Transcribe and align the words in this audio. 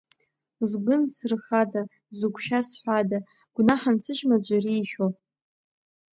Згәы 0.69 0.95
нсырхада, 1.01 1.81
зыгәшәа 2.17 2.59
сҳәада, 2.67 3.19
гәнаҳа 3.55 3.91
нсыжьма 3.95 4.37
ӡәыр 4.43 4.65
ишәо? 4.81 5.07